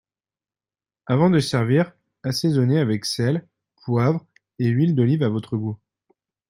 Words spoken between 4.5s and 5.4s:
et huile d’olive à